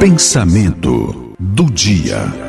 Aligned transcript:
Pensamento 0.00 1.34
do 1.40 1.64
dia. 1.72 2.47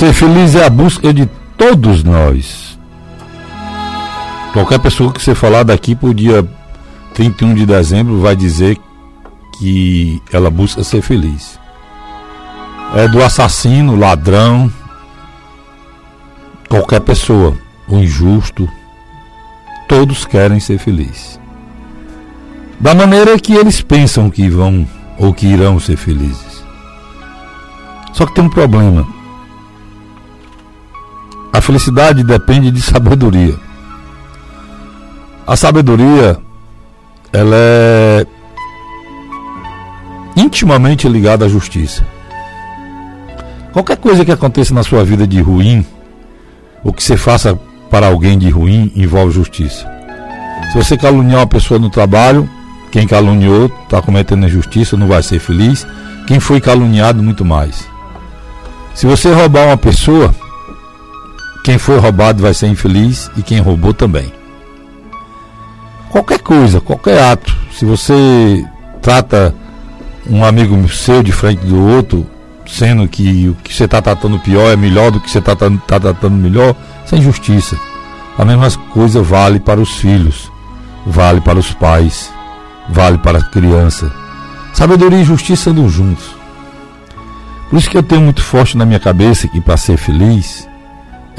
Ser 0.00 0.14
feliz 0.14 0.54
é 0.54 0.64
a 0.64 0.70
busca 0.70 1.12
de 1.12 1.26
todos 1.58 2.02
nós. 2.02 2.78
Qualquer 4.50 4.78
pessoa 4.78 5.12
que 5.12 5.20
você 5.20 5.34
falar 5.34 5.62
daqui 5.62 5.94
por 5.94 6.14
dia 6.14 6.42
31 7.12 7.52
de 7.54 7.66
dezembro 7.66 8.18
vai 8.18 8.34
dizer 8.34 8.78
que 9.58 10.18
ela 10.32 10.48
busca 10.48 10.82
ser 10.82 11.02
feliz. 11.02 11.60
É 12.94 13.06
do 13.08 13.22
assassino, 13.22 13.94
ladrão, 13.94 14.72
qualquer 16.66 17.00
pessoa, 17.00 17.54
o 17.86 17.98
injusto, 17.98 18.66
todos 19.86 20.24
querem 20.24 20.60
ser 20.60 20.78
felizes. 20.78 21.38
Da 22.80 22.94
maneira 22.94 23.38
que 23.38 23.52
eles 23.52 23.82
pensam 23.82 24.30
que 24.30 24.48
vão 24.48 24.88
ou 25.18 25.34
que 25.34 25.46
irão 25.46 25.78
ser 25.78 25.98
felizes. 25.98 26.64
Só 28.14 28.24
que 28.24 28.34
tem 28.34 28.44
um 28.44 28.48
problema 28.48 29.19
a 31.52 31.60
felicidade 31.60 32.22
depende 32.22 32.70
de 32.70 32.80
sabedoria. 32.80 33.54
A 35.46 35.56
sabedoria, 35.56 36.38
ela 37.32 37.56
é 37.56 38.26
intimamente 40.36 41.08
ligada 41.08 41.44
à 41.44 41.48
justiça. 41.48 42.04
Qualquer 43.72 43.96
coisa 43.96 44.24
que 44.24 44.32
aconteça 44.32 44.74
na 44.74 44.82
sua 44.82 45.04
vida 45.04 45.26
de 45.26 45.40
ruim, 45.40 45.84
ou 46.84 46.92
que 46.92 47.02
você 47.02 47.16
faça 47.16 47.58
para 47.90 48.06
alguém 48.06 48.38
de 48.38 48.48
ruim, 48.48 48.92
envolve 48.94 49.32
justiça. 49.32 49.90
Se 50.70 50.78
você 50.78 50.96
caluniar 50.96 51.40
uma 51.40 51.46
pessoa 51.46 51.80
no 51.80 51.90
trabalho, 51.90 52.48
quem 52.90 53.06
caluniou 53.06 53.66
está 53.84 54.00
cometendo 54.00 54.46
injustiça, 54.46 54.96
não 54.96 55.08
vai 55.08 55.22
ser 55.22 55.38
feliz. 55.38 55.86
Quem 56.26 56.38
foi 56.38 56.60
caluniado, 56.60 57.22
muito 57.22 57.44
mais. 57.44 57.88
Se 58.94 59.06
você 59.06 59.32
roubar 59.32 59.66
uma 59.66 59.76
pessoa, 59.76 60.34
quem 61.70 61.78
foi 61.78 62.00
roubado 62.00 62.42
vai 62.42 62.52
ser 62.52 62.66
infeliz 62.66 63.30
e 63.36 63.44
quem 63.44 63.60
roubou 63.60 63.94
também. 63.94 64.32
Qualquer 66.08 66.40
coisa, 66.40 66.80
qualquer 66.80 67.22
ato, 67.22 67.56
se 67.70 67.84
você 67.84 68.66
trata 69.00 69.54
um 70.28 70.44
amigo 70.44 70.88
seu 70.88 71.22
de 71.22 71.30
frente 71.30 71.64
do 71.64 71.80
outro, 71.80 72.26
sendo 72.66 73.06
que 73.06 73.50
o 73.50 73.54
que 73.62 73.72
você 73.72 73.84
está 73.84 74.02
tratando 74.02 74.40
pior 74.40 74.72
é 74.72 74.74
melhor 74.74 75.12
do 75.12 75.20
que 75.20 75.30
você 75.30 75.38
está 75.38 75.54
tá 75.54 76.00
tratando 76.00 76.34
melhor, 76.34 76.74
isso 77.06 77.14
é 77.14 77.18
injustiça. 77.18 77.78
A 78.36 78.44
mesma 78.44 78.68
coisa 78.92 79.22
vale 79.22 79.60
para 79.60 79.80
os 79.80 79.90
filhos, 79.90 80.50
vale 81.06 81.40
para 81.40 81.60
os 81.60 81.72
pais, 81.72 82.32
vale 82.88 83.16
para 83.16 83.38
a 83.38 83.44
criança. 83.44 84.12
Sabedoria 84.72 85.20
e 85.20 85.24
justiça 85.24 85.70
andam 85.70 85.88
juntos. 85.88 86.34
Por 87.68 87.78
isso 87.78 87.88
que 87.88 87.96
eu 87.96 88.02
tenho 88.02 88.22
muito 88.22 88.42
forte 88.42 88.76
na 88.76 88.84
minha 88.84 88.98
cabeça 88.98 89.46
que 89.46 89.60
para 89.60 89.76
ser 89.76 89.96
feliz, 89.96 90.68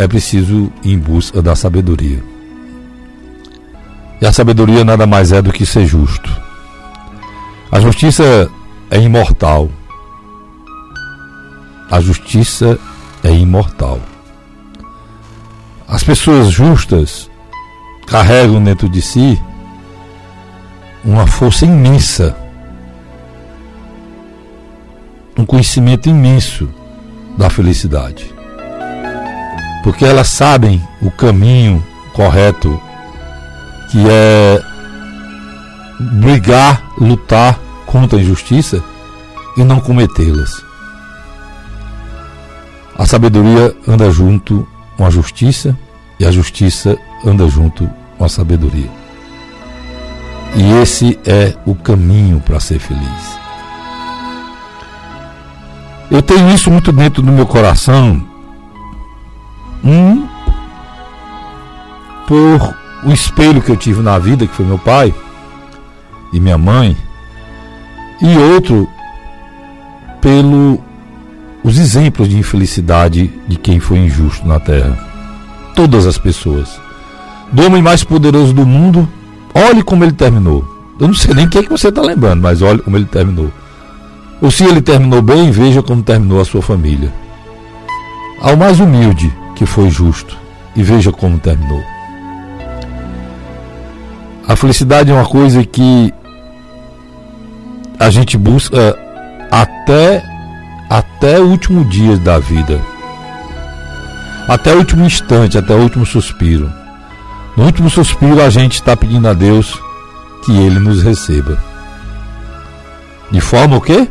é 0.00 0.08
preciso 0.08 0.72
ir 0.82 0.94
em 0.94 0.98
busca 0.98 1.42
da 1.42 1.54
sabedoria. 1.54 2.24
E 4.18 4.24
a 4.26 4.32
sabedoria 4.32 4.82
nada 4.82 5.06
mais 5.06 5.30
é 5.30 5.42
do 5.42 5.52
que 5.52 5.66
ser 5.66 5.86
justo. 5.86 6.30
A 7.70 7.78
justiça 7.80 8.50
é 8.90 8.98
imortal. 8.98 9.70
A 11.90 12.00
justiça 12.00 12.78
é 13.22 13.30
imortal. 13.30 14.00
As 15.86 16.02
pessoas 16.02 16.48
justas 16.48 17.30
carregam 18.06 18.64
dentro 18.64 18.88
de 18.88 19.02
si 19.02 19.38
uma 21.04 21.26
força 21.26 21.66
imensa, 21.66 22.34
um 25.36 25.44
conhecimento 25.44 26.08
imenso 26.08 26.70
da 27.36 27.50
felicidade 27.50 28.39
porque 29.82 30.04
elas 30.04 30.28
sabem 30.28 30.82
o 31.00 31.10
caminho 31.10 31.84
correto, 32.12 32.80
que 33.90 33.98
é 34.08 34.62
brigar, 35.98 36.82
lutar 36.98 37.58
contra 37.86 38.18
a 38.18 38.22
injustiça 38.22 38.82
e 39.56 39.64
não 39.64 39.80
cometê-las. 39.80 40.64
A 42.96 43.06
sabedoria 43.06 43.74
anda 43.88 44.10
junto 44.10 44.66
com 44.96 45.06
a 45.06 45.10
justiça 45.10 45.76
e 46.18 46.26
a 46.26 46.30
justiça 46.30 46.98
anda 47.24 47.48
junto 47.48 47.88
com 48.18 48.24
a 48.24 48.28
sabedoria. 48.28 48.90
E 50.54 50.72
esse 50.82 51.18
é 51.24 51.54
o 51.64 51.74
caminho 51.74 52.40
para 52.40 52.60
ser 52.60 52.78
feliz. 52.78 53.40
Eu 56.10 56.20
tenho 56.20 56.50
isso 56.50 56.70
muito 56.70 56.92
dentro 56.92 57.22
do 57.22 57.32
meu 57.32 57.46
coração 57.46 58.29
um 59.84 60.26
por 62.26 62.74
o 63.04 63.12
espelho 63.12 63.62
que 63.62 63.70
eu 63.70 63.76
tive 63.76 64.02
na 64.02 64.18
vida, 64.18 64.46
que 64.46 64.54
foi 64.54 64.64
meu 64.64 64.78
pai 64.78 65.14
e 66.32 66.38
minha 66.38 66.58
mãe, 66.58 66.96
e 68.20 68.36
outro 68.36 68.88
pelo 70.20 70.78
os 71.62 71.78
exemplos 71.78 72.28
de 72.28 72.38
infelicidade 72.38 73.30
de 73.46 73.56
quem 73.56 73.80
foi 73.80 73.98
injusto 73.98 74.46
na 74.46 74.58
terra. 74.58 74.98
Todas 75.74 76.06
as 76.06 76.16
pessoas. 76.16 76.80
Do 77.52 77.66
homem 77.66 77.82
mais 77.82 78.02
poderoso 78.02 78.52
do 78.52 78.66
mundo, 78.66 79.08
olhe 79.54 79.82
como 79.82 80.04
ele 80.04 80.12
terminou. 80.12 80.64
Eu 80.98 81.08
não 81.08 81.14
sei 81.14 81.34
nem 81.34 81.48
quem 81.48 81.60
é 81.60 81.64
que 81.64 81.70
você 81.70 81.88
está 81.88 82.00
lembrando, 82.00 82.40
mas 82.40 82.62
olhe 82.62 82.80
como 82.80 82.96
ele 82.96 83.06
terminou. 83.06 83.50
Ou 84.40 84.50
se 84.50 84.64
ele 84.64 84.80
terminou 84.80 85.20
bem, 85.20 85.50
veja 85.50 85.82
como 85.82 86.02
terminou 86.02 86.40
a 86.40 86.44
sua 86.44 86.62
família. 86.62 87.12
Ao 88.40 88.56
mais 88.56 88.80
humilde, 88.80 89.30
que 89.60 89.66
foi 89.66 89.90
justo. 89.90 90.38
E 90.74 90.82
veja 90.82 91.12
como 91.12 91.38
terminou. 91.38 91.84
A 94.48 94.56
felicidade 94.56 95.10
é 95.10 95.14
uma 95.14 95.26
coisa 95.26 95.62
que 95.62 96.14
a 97.98 98.08
gente 98.08 98.38
busca 98.38 98.98
até 99.50 100.24
até 100.88 101.38
o 101.38 101.48
último 101.48 101.84
dia 101.84 102.16
da 102.16 102.38
vida. 102.38 102.80
Até 104.48 104.72
o 104.72 104.78
último 104.78 105.04
instante, 105.04 105.58
até 105.58 105.74
o 105.74 105.82
último 105.82 106.06
suspiro. 106.06 106.72
No 107.54 107.66
último 107.66 107.90
suspiro 107.90 108.42
a 108.42 108.48
gente 108.48 108.76
está 108.76 108.96
pedindo 108.96 109.28
a 109.28 109.34
Deus 109.34 109.78
que 110.42 110.56
ele 110.56 110.78
nos 110.78 111.02
receba. 111.02 111.62
De 113.30 113.42
forma 113.42 113.76
o 113.76 113.80
quê? 113.82 114.08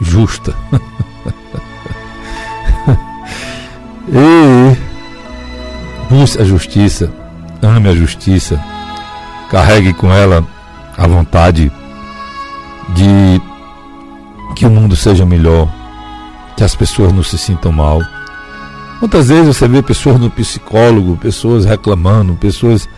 Justa. 0.00 0.54
Busque 6.18 6.42
a 6.42 6.44
justiça, 6.44 7.12
ame 7.62 7.88
a 7.88 7.94
justiça, 7.94 8.60
carregue 9.48 9.94
com 9.94 10.12
ela 10.12 10.44
a 10.96 11.06
vontade 11.06 11.70
de 12.88 13.40
que 14.56 14.66
o 14.66 14.70
mundo 14.70 14.96
seja 14.96 15.24
melhor, 15.24 15.72
que 16.56 16.64
as 16.64 16.74
pessoas 16.74 17.12
não 17.12 17.22
se 17.22 17.38
sintam 17.38 17.70
mal. 17.70 18.02
Quantas 18.98 19.28
vezes 19.28 19.46
você 19.46 19.68
vê 19.68 19.80
pessoas 19.80 20.18
no 20.18 20.28
psicólogo, 20.28 21.16
pessoas 21.16 21.64
reclamando, 21.64 22.34
pessoas 22.34 22.88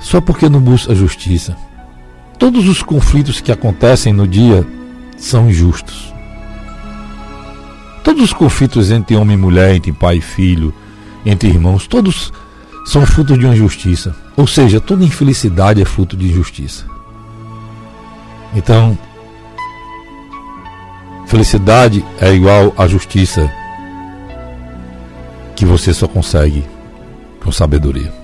só 0.00 0.18
porque 0.18 0.48
não 0.48 0.60
busca 0.60 0.92
a 0.92 0.96
justiça. 0.96 1.54
Todos 2.38 2.66
os 2.66 2.82
conflitos 2.82 3.42
que 3.42 3.52
acontecem 3.52 4.14
no 4.14 4.26
dia 4.26 4.66
são 5.18 5.50
injustos. 5.50 6.14
Todos 8.02 8.22
os 8.22 8.32
conflitos 8.32 8.90
entre 8.90 9.14
homem 9.14 9.36
e 9.36 9.40
mulher, 9.40 9.74
entre 9.74 9.92
pai 9.92 10.16
e 10.16 10.22
filho, 10.22 10.72
entre 11.24 11.48
irmãos, 11.48 11.86
todos 11.86 12.32
são 12.84 13.04
fruto 13.06 13.36
de 13.36 13.44
uma 13.44 13.54
injustiça. 13.54 14.14
Ou 14.36 14.46
seja, 14.46 14.80
toda 14.80 15.04
infelicidade 15.04 15.80
é 15.80 15.84
fruto 15.84 16.16
de 16.16 16.28
injustiça. 16.28 16.84
Então, 18.54 18.96
felicidade 21.26 22.04
é 22.20 22.32
igual 22.32 22.72
à 22.76 22.86
justiça 22.86 23.50
que 25.56 25.64
você 25.64 25.92
só 25.94 26.06
consegue 26.06 26.64
com 27.42 27.50
sabedoria. 27.50 28.23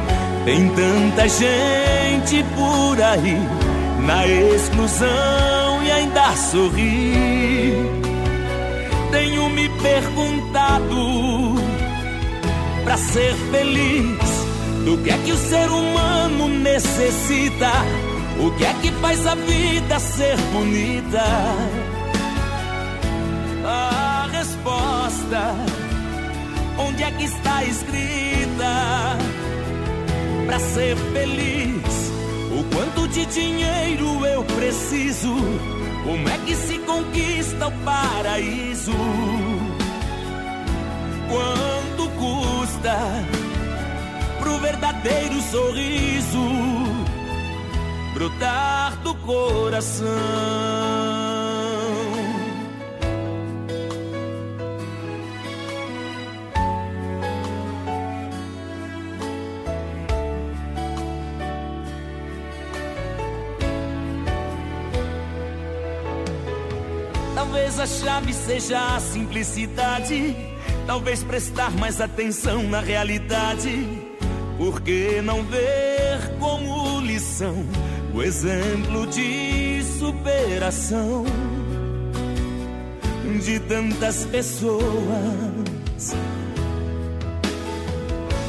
Tem 0.43 0.67
tanta 0.69 1.29
gente 1.29 2.43
por 2.55 2.99
aí 2.99 3.37
na 3.99 4.27
exclusão 4.27 5.83
e 5.83 5.91
ainda 5.91 6.35
sorri. 6.35 7.75
Tenho 9.11 9.49
me 9.49 9.69
perguntado 9.69 11.55
para 12.83 12.97
ser 12.97 13.35
feliz 13.51 14.17
do 14.83 14.97
que 15.03 15.11
é 15.11 15.17
que 15.19 15.31
o 15.31 15.37
ser 15.37 15.69
humano 15.69 16.49
necessita, 16.49 17.71
o 18.39 18.49
que 18.57 18.65
é 18.65 18.73
que 18.81 18.91
faz 18.93 19.27
a 19.27 19.35
vida 19.35 19.99
ser 19.99 20.37
bonita. 20.51 21.23
A 23.63 24.27
resposta, 24.31 25.55
onde 26.79 27.03
é 27.03 27.11
que 27.11 27.25
está 27.25 27.63
escrita? 27.63 29.30
Para 30.51 30.59
ser 30.59 30.97
feliz, 31.13 32.11
o 32.51 32.75
quanto 32.75 33.07
de 33.07 33.25
dinheiro 33.27 34.25
eu 34.25 34.43
preciso? 34.43 35.33
Como 36.03 36.27
é 36.27 36.37
que 36.39 36.53
se 36.53 36.77
conquista 36.79 37.67
o 37.69 37.71
paraíso? 37.85 38.91
Quanto 41.29 42.09
custa 42.19 42.97
pro 44.41 44.57
verdadeiro 44.57 45.39
sorriso 45.39 46.43
brotar 48.13 48.97
do 49.03 49.15
coração? 49.15 50.09
Talvez 67.51 67.79
a 67.81 67.85
chave 67.85 68.33
seja 68.33 68.95
a 68.95 68.99
simplicidade. 69.01 70.37
Talvez 70.87 71.21
prestar 71.21 71.69
mais 71.71 71.99
atenção 71.99 72.63
na 72.63 72.79
realidade. 72.79 73.89
Por 74.57 74.79
que 74.79 75.21
não 75.21 75.43
ver 75.43 76.37
como 76.39 77.01
lição 77.01 77.53
o 78.13 78.23
exemplo 78.23 79.05
de 79.07 79.83
superação 79.99 81.25
de 83.43 83.59
tantas 83.59 84.23
pessoas? 84.27 84.81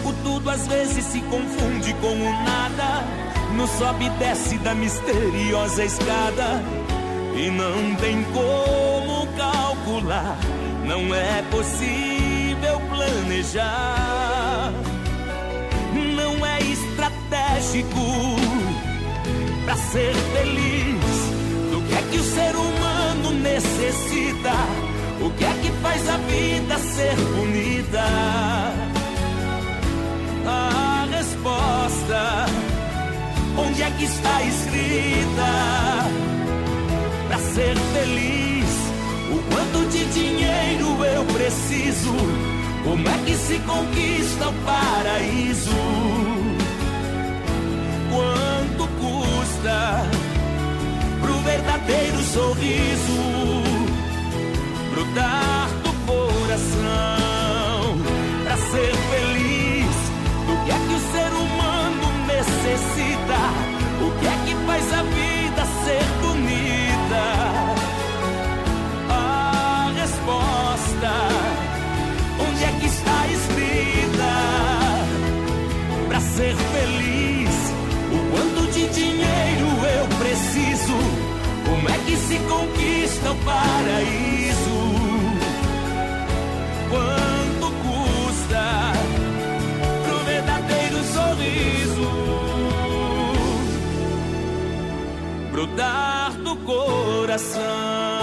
O 0.05 0.12
tudo 0.22 0.48
às 0.48 0.69
vezes 0.69 1.05
se 1.06 1.20
confunde 1.22 1.93
com 1.94 2.12
o 2.12 2.32
nada. 2.44 3.05
No 3.56 3.66
sobe 3.66 4.05
e 4.05 4.10
desce 4.10 4.58
da 4.58 4.76
misteriosa 4.76 5.84
escada 5.84 6.62
e 7.34 7.50
não 7.50 7.94
tem 7.96 8.23
como 8.25 9.26
calcular, 9.37 10.38
não 10.84 11.14
é 11.14 11.43
possível 11.50 12.81
planejar, 12.88 14.73
não 16.17 16.46
é 16.46 16.58
estratégico 16.61 18.37
para 19.64 19.76
ser 19.76 20.14
feliz. 20.14 21.32
Do 21.70 21.81
que 21.88 21.94
é 21.94 22.02
que 22.11 22.19
o 22.19 22.23
ser 22.23 22.55
humano 22.55 23.31
necessita? 23.43 24.52
O 25.20 25.31
que 25.31 25.44
é 25.44 25.52
que 25.62 25.70
faz 25.81 26.08
a 26.08 26.17
vida 26.19 26.79
ser 26.79 27.17
bonita? 27.17 28.05
A 30.44 31.06
resposta, 31.11 32.46
onde 33.56 33.82
é 33.82 33.90
que 33.90 34.05
está 34.05 34.43
escrita? 34.43 36.31
Ser 37.54 37.76
feliz. 37.92 38.70
O 39.30 39.38
quanto 39.50 39.88
de 39.90 40.04
dinheiro 40.06 41.04
eu 41.04 41.24
preciso? 41.26 42.12
Como 42.84 43.08
é 43.08 43.18
que 43.24 43.34
se 43.34 43.58
conquista 43.60 44.48
o 44.48 44.52
paraíso? 44.64 45.70
Quanto 48.10 48.88
custa 49.00 50.10
pro 51.20 51.34
verdadeiro 51.38 52.18
sorriso 52.24 53.62
brotar 54.90 55.61
ser 76.22 76.55
feliz, 76.56 77.72
o 78.12 78.19
quanto 78.31 78.72
de 78.72 78.88
dinheiro 78.88 79.69
eu 79.98 80.06
preciso? 80.19 80.96
Como 81.64 81.88
é 81.88 81.98
que 82.06 82.17
se 82.17 82.38
conquista 82.38 83.31
o 83.31 83.36
paraíso? 83.44 84.79
Quanto 86.91 87.72
custa 87.82 88.93
pro 90.05 90.19
verdadeiro 90.24 90.98
sorriso? 91.05 92.08
Brotar 95.52 96.32
do 96.32 96.56
coração. 96.56 98.21